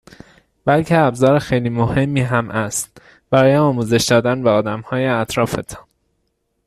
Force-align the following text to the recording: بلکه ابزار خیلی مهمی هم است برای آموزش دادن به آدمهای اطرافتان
بلکه 0.65 0.97
ابزار 0.97 1.39
خیلی 1.39 1.69
مهمی 1.69 2.21
هم 2.21 2.49
است 2.49 3.01
برای 3.29 3.55
آموزش 3.55 4.05
دادن 4.09 4.43
به 4.43 4.49
آدمهای 4.49 5.05
اطرافتان 5.07 5.87